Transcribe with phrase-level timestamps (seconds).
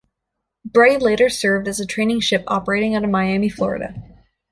[0.65, 3.93] "Bray" later served as a training ship operating out of Miami, Florida.